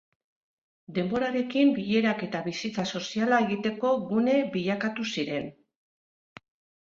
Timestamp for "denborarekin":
0.93-1.73